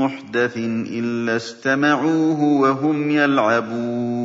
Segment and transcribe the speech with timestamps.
[0.02, 4.25] محدث إلا استمعوه وهم يلعبون.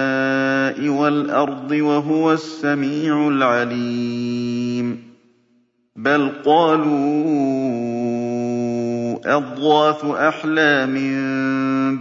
[0.79, 5.11] والأرض وهو السميع العليم.
[5.95, 6.91] بل قالوا
[9.37, 10.93] أضواث أحلام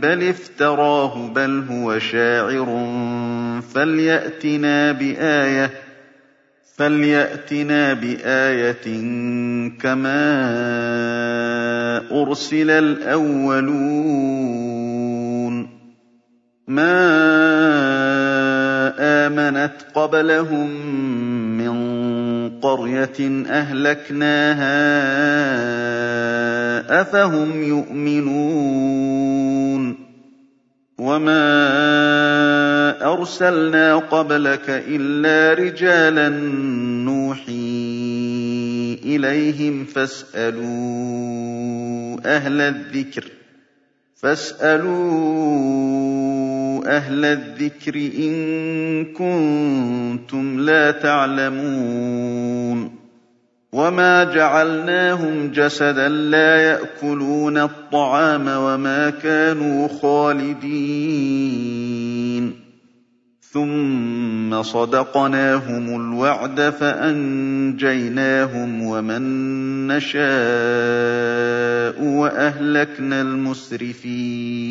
[0.01, 2.87] بل افتراه بل هو شاعر.
[3.75, 5.71] فليأتنا بآية
[6.77, 9.01] فليأتنا بآية
[9.81, 10.51] كما
[12.23, 14.51] أرسل الأولون.
[16.69, 17.40] ما
[19.31, 20.71] آمنت قبلهم
[21.59, 21.71] من
[22.61, 24.81] قرية أهلكناها
[27.01, 29.31] أفهم يؤمنون
[30.99, 31.43] وما
[33.13, 36.29] أرسلنا قبلك إلا رجالا
[37.09, 37.71] نوحي
[39.05, 40.67] إليهم فاسألوا
[42.27, 43.25] أهل الذكر
[44.17, 45.41] فاسألوا
[46.87, 52.51] أهل الذكر إن كنتم لا تعلمون
[53.73, 61.51] وما جعلناهم جسدا لا يأكلون الطعام وما كانوا خالدين
[63.53, 67.83] ثم صدقناهم الوعد فأنجيناهم
[68.83, 69.23] ومن
[69.87, 70.21] نشاء
[72.05, 74.71] وأهلكنا المسرفين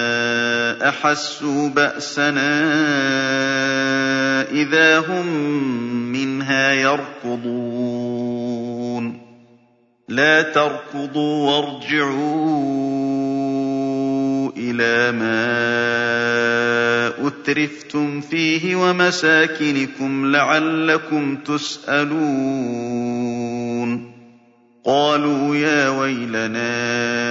[0.89, 2.61] أحسوا بأسنا
[4.51, 5.27] إذا هم
[6.11, 8.31] منها يركضون.
[10.09, 12.61] لا تركضوا وارجعوا
[14.57, 15.51] إلى ما
[17.27, 22.91] أترفتم فيه ومساكنكم لعلكم تسألون.
[24.85, 27.30] قالوا يا ويلنا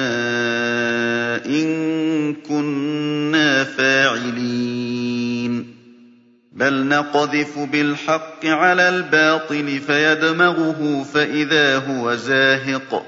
[1.45, 5.67] إن كنا فاعلين
[6.51, 13.05] بل نقذف بالحق على الباطل فيدمغه فإذا هو زاهق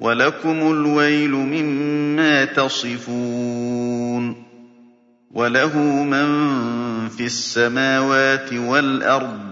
[0.00, 4.42] ولكم الويل مما تصفون
[5.30, 6.28] وله من
[7.08, 9.51] في السماوات والأرض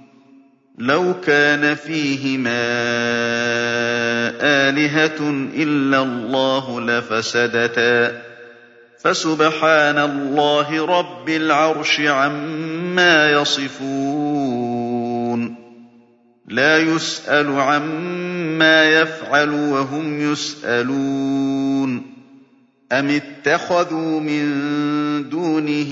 [0.77, 2.61] لو كان فيهما
[4.41, 8.21] آلهة إلا الله لفسدتا.
[9.03, 14.51] فسبحان الله رب العرش عما يصفون.
[16.47, 22.11] لَّا يُسْأَلُ عَمَّا يَفْعَلُ وَهُمْ يُسْأَلُونَ.
[22.91, 24.43] أَمِ اتَّخَذُوا مِن
[25.29, 25.91] دُونِهِ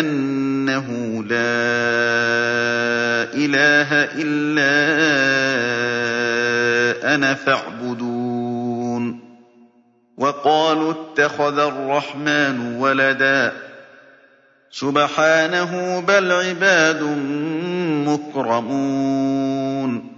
[0.00, 0.86] أَنَّهُ
[1.24, 1.48] لَا
[3.34, 4.74] إِلَٰهَ إِلَّا
[7.14, 9.20] أَنَا فَاعْبُدُونِ
[10.16, 13.52] وَقَالُوا اتَّخَذَ الرَّحْمَٰنُ وَلَدًا ۗ
[14.70, 17.02] سُبْحَانَهُ ۖ بَلْ عِبَادٌ
[18.08, 20.17] مُّكْرَمُونَ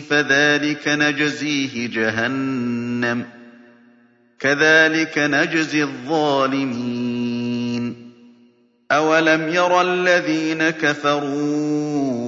[0.00, 3.26] فَذَٰلِكَ نَجْزِيهِ جَهَنَّمَ ۚ.
[4.38, 7.26] كَذَٰلِكَ نَجْزِي الظَّالِمِينَ.
[8.92, 12.26] أَوَلَمْ يَرَ الَّذِينَ كَفَرُوا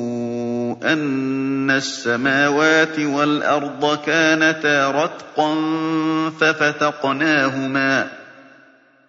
[0.93, 5.55] أَنَّ السَّمَاوَاتِ وَالْأَرْضَ كَانَتَا رَتْقًا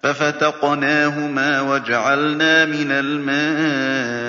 [0.04, 4.29] فَفَتَقْنَاهُمَا وَجَعَلْنَا مِنَ الْمَاءِ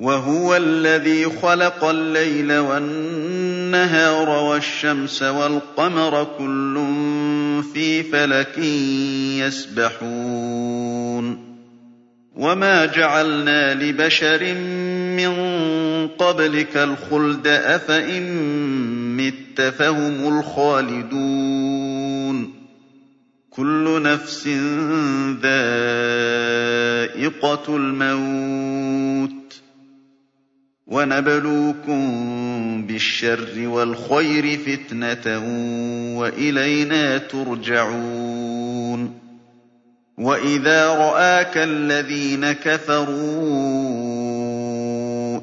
[0.00, 6.74] وَهُوَ الَّذِي خَلَقَ اللَّيْلَ وَالنَّهَارَ وَالشَّمْسَ وَالْقَمَرَ ۖ كُلٌّ
[7.74, 8.58] فِي فَلَكٍ
[9.46, 11.54] يَسْبَحُونَ.
[12.36, 14.54] وَمَا جَعَلْنَا لِبَشَرٍ
[15.16, 15.34] مِّن
[16.18, 18.22] قَبْلِكَ الْخُلْدَ ۖ أَفَإِن
[19.16, 22.54] مِّتَّ فَهُمُ الْخَالِدُونَ.
[23.50, 24.46] كُلُّ نَفْسٍ
[25.42, 25.76] ذَائِقَةُ
[27.76, 29.34] الْمَوْتِ ۖ.
[30.86, 32.02] وَنَبْلُوكُم
[32.86, 35.42] بِالشَّرِّ وَالْخَيْرِ فِتْنَةً ۖ
[36.18, 39.20] وَإِلَيْنَا تُرْجَعُونَ.
[40.18, 43.14] وَإِذَا رَآكَ الَّذِينَ كَفَرُوا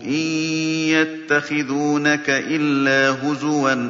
[0.02, 0.22] إِن
[0.94, 3.90] يَتَّخِذُونَكَ إِلَّا هُزُوًا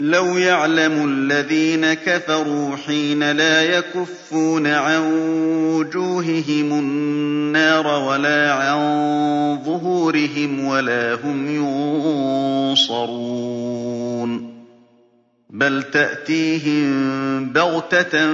[0.00, 5.00] لَوْ يَعْلَمُ الَّذِينَ كَفَرُوا حِينَ لَا يَكُفُّونَ عَن
[5.74, 8.78] وُجُوهِهِمُ النَّارَ وَلَا عَن
[9.64, 11.54] ظُهُورِهِمْ وَلَا هُمْ
[12.74, 13.34] يُنصَرُونَ
[15.50, 18.28] بَلْ تَأْتِيهِم بَغْتَةً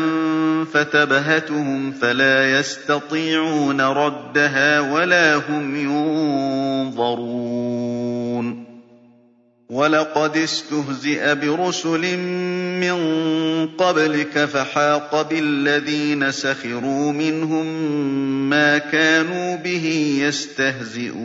[0.65, 7.21] فَتَبْهَتُهُمْ فَلَا يَسْتَطِيعُونَ رَدَّهَا وَلَا هُمْ يُنظَرُونَ
[9.71, 12.17] وَلَقَدِ اسْتُهْزِئَ بِرُسُلٍ
[12.83, 12.97] مِّن
[13.79, 17.67] قَبْلِكَ فَحَاقَ بِالَّذِينَ سَخِرُوا مِنْهُم
[18.51, 19.87] مَّا كَانُوا بِهِ
[20.27, 21.21] يَسْتَهْزِئُونَ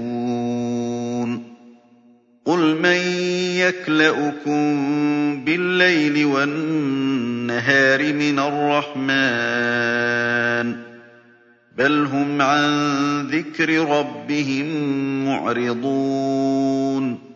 [2.45, 2.97] قُلْ مَن
[3.57, 4.61] يَكْلَؤُكُم
[5.45, 9.13] بِاللَّيْلِ وَالنَّهَارِ مِنَ الرَّحْمَٰنِ
[10.73, 10.77] ۗ
[11.77, 12.71] بَلْ هُمْ عَن
[13.27, 14.65] ذِكْرِ رَبِّهِم
[15.27, 17.34] مُّعْرِضُونَ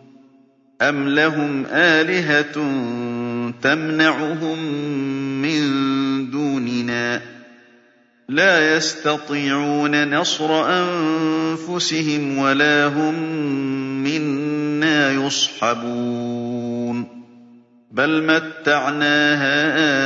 [0.82, 2.52] أَمْ لَهُمْ آلِهَةٌ
[3.62, 4.58] تَمْنَعُهُم
[5.42, 5.60] مِّن
[6.30, 7.20] دُونِنَا
[8.28, 13.14] لَا يَسْتَطِيعُونَ نَصْرَ أَنفُسِهِمْ وَلَا هُم
[14.04, 17.06] مِّنَّا يُصْحَبُونَ
[17.92, 20.00] بَلْ مَتَّعْنَا هَٰؤُلَاءِ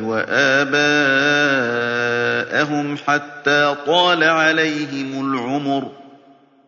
[0.00, 0.76] وَآبَاءَهُمْ
[2.96, 6.07] حَتَّىٰ طَالَ عَلَيْهِمُ الْعُمُرُ ۗ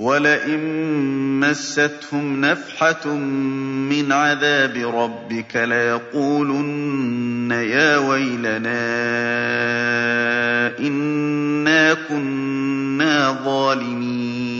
[0.00, 0.60] وَلَئِن
[1.40, 3.08] مَّسَّتْهُمْ نَفْحَةٌ
[3.92, 8.80] مِّنْ عَذَابِ رَبِّكَ لَيَقُولُنَّ يَا وَيْلَنَا
[10.78, 14.59] إِنَّا كُنَّا ظَالِمِينَ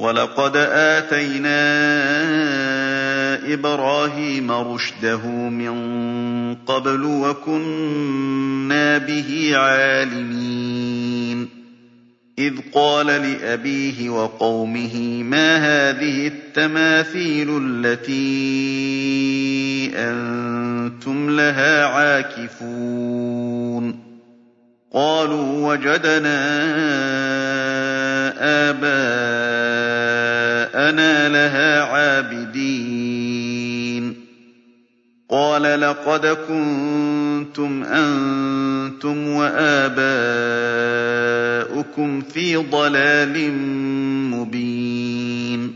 [0.00, 1.60] وَلَقَدْ آتَيْنَا
[3.52, 5.74] إِبْرَاهِيمَ رُشْدَهُ مِن
[6.54, 11.48] قَبْلُ وَكُنَّا بِهِ عَالِمِينَ.
[12.38, 18.20] إِذْ قَالَ لِأَبِيهِ وَقَوْمِهِ مَا هَٰذِهِ التَّمَاثِيلُ الَّتِي
[19.96, 23.30] أَنتُمْ لَهَا عَاكِفُونَ؟
[24.92, 27.49] قَالُوا وَجَدْنَا
[28.40, 28.88] آبَاءَنَا
[31.28, 33.50] لَهَا عَابِدِينَ.
[35.30, 40.00] قَالَ لَقَدْ كُنتُمْ أَنتُمْ وَآبَاؤُكُمْ
[42.20, 43.52] فِي ضَلَالٍ
[44.30, 45.74] مُّبِينٍ.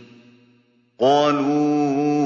[1.01, 2.25] قَالُوا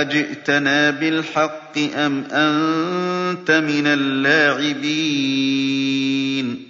[0.00, 6.69] أَجِئْتَنَا بِالْحَقِّ أَمْ أَنتَ مِنَ اللَّاعِبِينَ؟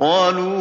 [0.00, 0.60] قَالُوا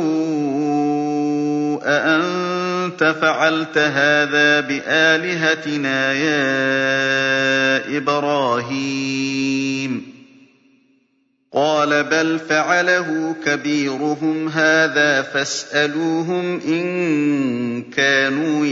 [1.84, 10.02] أَأَنتَ فَعَلْتَ هَٰذَا بِآلِهَتِنَا يَا إِبْرَاهِيمُ؟
[11.54, 18.66] قَالَ بَلْ فَعَلَهُ كَبِيرُهُمْ هَٰذَا فَاسْأَلُوهُمْ إِن كَانُوا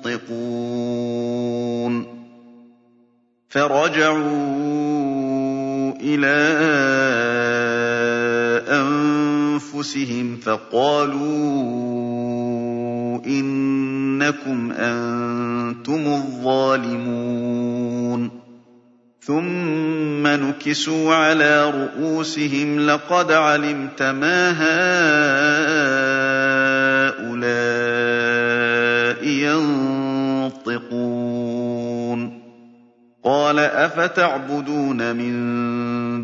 [0.00, 2.18] يَنطِقُونَ.
[3.48, 4.18] فَرَجَعُوا
[6.00, 8.07] إِلَىٰ
[8.58, 11.28] أَنفُسِهِمْ فَقَالُوا
[13.26, 17.28] إِنَّكُمْ أَنتُمُ الظَّالِمُونَ.
[19.20, 24.68] ثُمَّ نُكِسُوا عَلَىٰ رُءُوسِهِمْ لَقَدْ عَلِمْتَ مَا هَٰؤُلَاءِ
[30.64, 32.38] يَنطِقُونَ.
[33.24, 35.87] قَالَ أَفَتَعْبُدُونَ مِن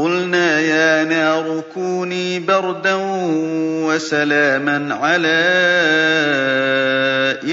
[0.00, 2.94] قُلْنَا يَا نَارُ كُونِي بَرْدًا
[3.84, 5.28] وَسَلَامًا عَلَىٰ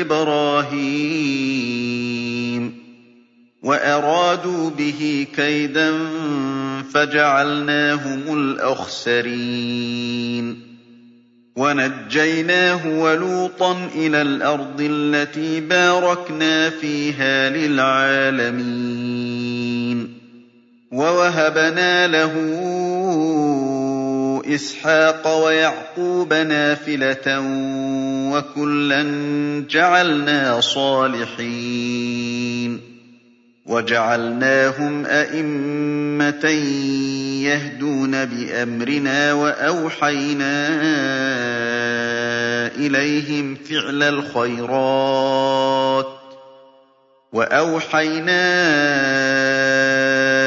[0.02, 1.28] إِبْرَاهِيمَ.
[3.64, 5.94] وَأَرَادُوا بِهِ كَيْدًا
[6.94, 9.48] فَجَعَلْنَاهُمُ الْأَخْسَرِينَ.
[11.56, 19.17] وَنَجَّيْنَاهُ وَلُوطًا إِلَى الْأَرْضِ الَّتِي بَارَكْنَا فِيهَا لِلْعَالَمِينَ.
[20.92, 22.34] وَوَهَبْنَا لَهُ
[24.56, 27.44] إِسْحَاقَ وَيَعْقُوبَ نَافِلَةً ۖ
[28.34, 29.04] وَكُلًّا
[29.70, 32.08] جَعَلْنَا صَالِحِينَ
[33.66, 36.46] وَجَعَلْنَاهُمْ أَئِمَّةً
[37.44, 40.68] يَهْدُونَ بِأَمْرِنَا ۖ وَأَوْحَيْنَا
[42.76, 46.08] إِلَيْهِمْ فِعْلَ الْخَيْرَاتِ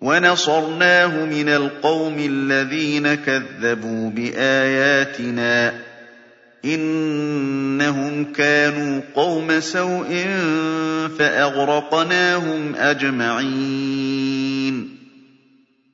[0.00, 5.74] وَنَصَرْنَاهُ مِنَ الْقَوْمِ الَّذِينَ كَذَّبُوا بِآيَاتِنَا ۚ
[6.64, 10.26] إِنَّهُمْ كَانُوا قَوْمَ سَوْءٍ
[11.18, 13.86] فَأَغْرَقْنَاهُمْ أَجْمَعِينَ.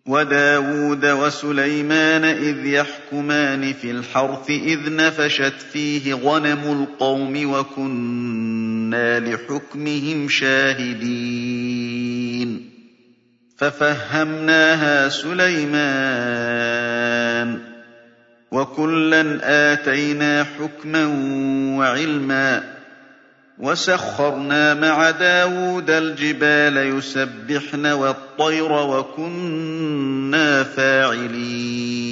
[0.07, 11.13] وَدَاوُودَ وَسُلَيْمَانَ إِذْ يَحْكُمَانِ فِي الْحَرْثِ إِذْ نَفَشَتْ فِيهِ غَنَمُ الْقَوْمِ وَكُنَّا لِحُكْمِهِمْ شَاهِدِينَ.
[13.59, 15.79] فَفَهَّمْنَاهَا سُلَيْمَانَ
[17.59, 17.61] ۚ.
[18.51, 19.41] وَكُلًّا
[19.73, 21.07] آتَيْنَا حُكْمًا
[21.79, 22.63] وَعِلْمًا ۚ.
[23.59, 32.03] وَسَخَّرْنَا مَعَ دَاوُودَ الْجِبَالَ يُسَبِّحْنَ وَالطَّيْرَ ۚ وَكُنَّا فَاعِلِينَ.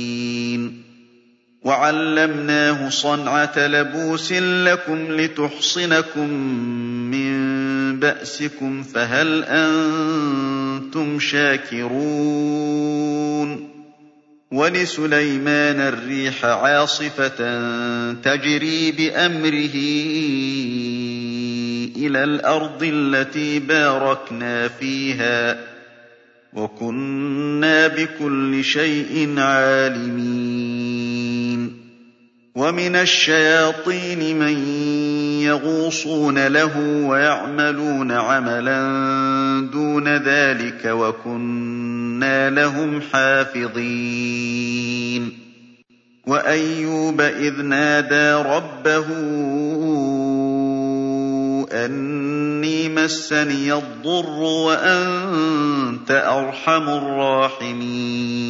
[1.63, 6.31] وَعَلَّمْنَاهُ صَنْعَةَ لَبُوسٍ لَّكُمْ لِتُحْصِنَكُم
[8.01, 12.61] بَأْسِكُمْ ۖ فَهَلْ أَنتُمْ شَاكِرُونَ
[14.53, 17.39] وَلِسُلَيْمَانَ الرِّيحَ عَاصِفَةً
[18.13, 19.75] تَجْرِي بِأَمْرِهِ
[21.97, 25.59] إِلَى الْأَرْضِ الَّتِي بَارَكْنَا فِيهَا ۚ
[26.53, 30.71] وَكُنَّا بِكُلِّ شَيْءٍ عَالِمِينَ
[32.55, 34.59] وَمِنَ الشَّيَاطِينِ مَن
[35.47, 38.81] يَغُوصُونَ لَهُ وَيَعْمَلُونَ عَمَلًا
[39.73, 44.31] دُونَ ذَٰلِكَ ۖ وَكُنَّا لَهُمْ حَافِظِينَ
[46.27, 49.07] وَأَيُّوبَ إِذْ نَادَىٰ رَبَّهُ
[51.73, 58.50] أَنِّي مَسَّنِيَ الضُّرُّ وَأَنتَ أَرْحَمُ الرَّاحِمِينَ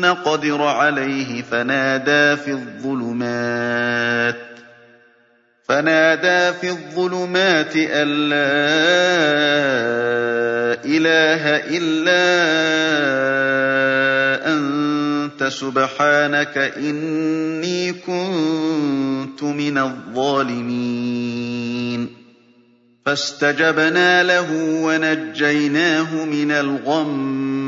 [0.00, 2.36] نَّقْدِرَ عَلَيْهِ فَنَادَىٰ
[6.60, 8.48] فِي الظُّلُمَاتِ أَن لَّا
[10.84, 11.44] إِلَٰهَ
[11.76, 12.24] إِلَّا
[14.52, 20.98] أَنتَ سُبْحَانَكَ إِنِّي كُنتُ مِنَ الظَّالِمِينَ
[23.06, 27.67] فَاسْتَجَبْنَا لَهُ وَنَجَّيْنَاهُ مِنَ الْغَمِّ ۚ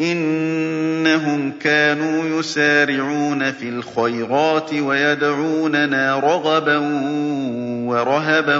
[0.00, 6.78] إِنَّهُمْ كَانُوا يُسَارِعُونَ فِي الْخَيْرَاتِ وَيَدْعُونَنَا رَغَبًا
[7.88, 8.56] وَرَهَبًا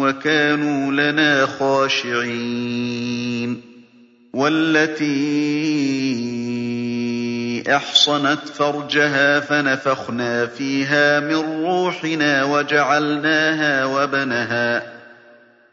[0.00, 2.96] وَكَانُوا لَنَا خَاشِعِينَ.
[7.68, 12.44] أَحْصَنَتْ فَرْجَهَا فَنَفَخْنَا فِيهَا مِن رُّوحِنَا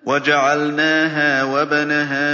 [0.06, 2.34] وَجَعَلْنَاهَا وَابْنَهَا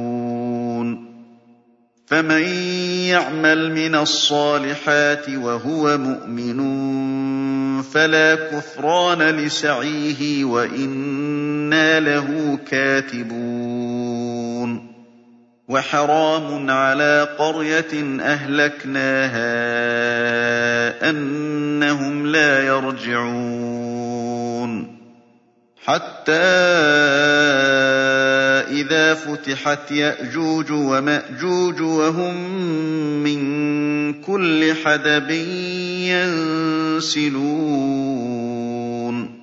[2.11, 2.43] فَمَن
[3.07, 6.59] يَعْمَلْ مِنَ الصَّالِحَاتِ وَهُوَ مُؤْمِنٌ
[7.81, 13.91] فَلَا كُفْرَانَ لِسَعْيِهِ وَإِنَّا لَهُ كَاتِبُونَ
[15.67, 19.49] وَحَرَامٌ عَلَىٰ قَرْيَةٍ أَهْلَكْنَاهَا
[21.09, 24.11] أَنَّهُمْ لَا يَرْجِعُونَ
[25.85, 26.31] حَتَّىٰ
[28.71, 32.35] إِذَا فُتِحَتْ يَأْجُوجُ وَمَأْجُوجُ وَهُم
[33.23, 33.41] مِّن
[34.21, 35.29] كُلِّ حَدَبٍ
[36.97, 39.41] يَنسِلُونَ.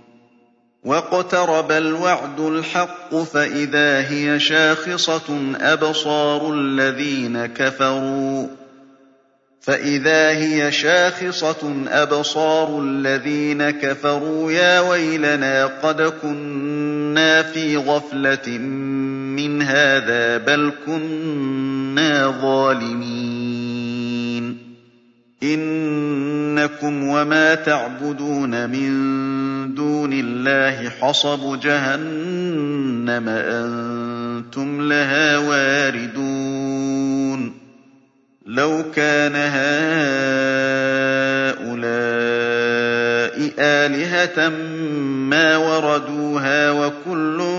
[0.84, 6.52] وَاقْتَرَبَ الْوَعْدُ الْحَقُّ فَإِذَا هِيَ شَاخِصَةٌ أَبْصَارُ
[12.82, 14.52] الَّذِينَ كَفَرُوا.
[14.52, 18.58] يَا وَيْلَنَا قَدْ كُنَّا فِي غَفْلَةٍ
[19.38, 23.58] مِّنْ هَٰذَا بَلْ كُنَّا ظَالِمِينَ.
[25.42, 36.88] إِنَّكُمْ وَمَا تَعْبُدُونَ مِن دُونِ اللَّهِ حَصَبُ جَهَنَّمَ أَنتُمْ لَهَا وَارِدُونَ.
[38.46, 40.08] لَوْ كَانَ هَٰؤُلَاءِ
[43.58, 44.48] آلِهَةً
[45.28, 47.57] مَّا وَرَدُوهَا ۖ وَكُلٌّ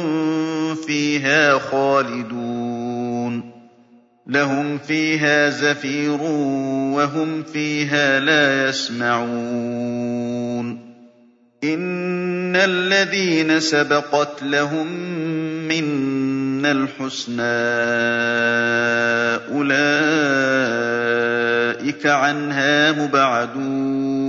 [1.20, 3.52] فِيهَا خَالِدُونَ.
[4.28, 6.22] لَهُمْ فِيهَا زَفِيرٌ
[6.96, 9.30] وَهُمْ فِيهَا لَا يَسْمَعُونَ.
[11.64, 14.88] إِنَّ الَّذِينَ سَبَقَتْ لَهُم
[15.68, 17.44] مِّنَّا الْحُسْنَىٰ
[19.52, 19.96] أُولَٰئِكَ
[22.06, 24.29] عَنْهَا مُبْعَدُونَ.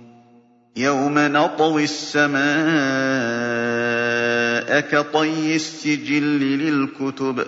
[0.77, 2.41] يَوْمَ نَطْوِي السَّمَاءَ
[4.79, 7.47] كَطَيِّ السِّجِلِّ لِلْكُتُبِ ۚ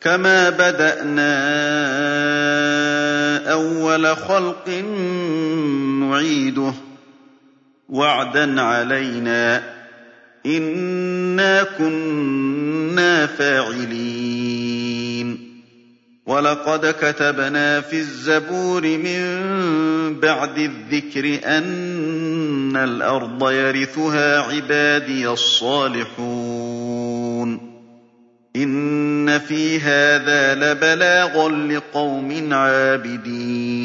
[0.00, 1.32] كَمَا بَدَأْنَا
[3.52, 4.68] أَوَّلَ خَلْقٍ
[6.00, 6.74] نُّعِيدُهُ ۚ
[7.88, 9.62] وَعْدًا عَلَيْنَا ۚ
[10.46, 14.60] إِنَّا كُنَّا فَاعِلِينَ
[16.26, 19.50] وَلَقَدْ كَتَبْنَا فِي الزَّبُورِ مِن
[20.14, 26.20] بَعْدِ الذِّكْرِ أَنَّ الْأَرْضَ يَرِثُهَا عِبَادِيَ الصَّالِحُونَ.
[28.56, 33.80] إِنَّ فِي هَٰذَا لَبَلَاغًا لِّقَوْمٍ عَابِدِينَ.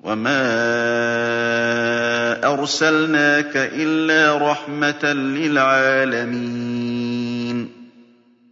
[0.00, 0.40] وَمَا
[2.52, 6.60] أَرْسَلْنَاكَ إِلَّا رَحْمَةً لِّلْعَالَمِينَ.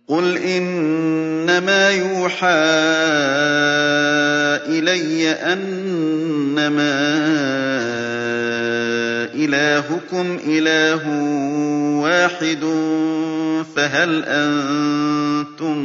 [0.09, 2.49] قُلْ إِنَّمَا يُوحَىٰ
[4.68, 5.31] إِلَيَّ
[6.59, 6.99] أَنَّمَا
[9.35, 11.03] إِلَٰهُكُمْ إِلَٰهٌ
[12.03, 12.64] وَاحِدٌ
[13.77, 15.77] فَهَلْ أَنتُم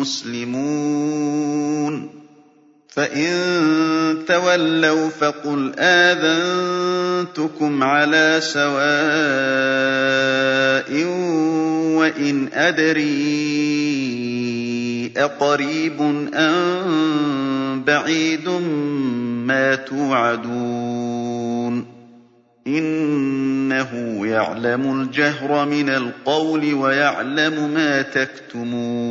[0.00, 1.94] مُّسْلِمُونَ؟
[2.88, 3.30] فَإِن
[4.28, 8.88] تَوَلَّوْا فَقُلْ آذَنتُكُمْ عَلَىٰ سَوَاءٍ
[11.98, 14.17] وَإِنْ أَدْرِي
[15.16, 16.00] أَقَرِيبٌ
[16.34, 18.48] أَم بَعِيدٌ
[19.48, 21.86] مَّا تُوعَدُونَ
[22.66, 29.08] إِنَّهُ يَعْلَمُ الْجَهْرَ مِنَ الْقَوْلِ وَيَعْلَمُ مَا تَكْتُمُونَ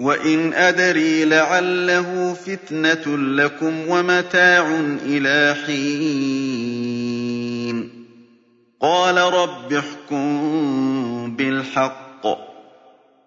[0.00, 6.96] وَإِنْ أَدْرِي لَعَلَّهُ فِتْنَةٌ لَّكُمْ وَمَتَاعٌ إِلَىٰ حِينٍ
[8.80, 12.55] قَالَ رَبِّ احْكُم بِالْحَقِّ ۗ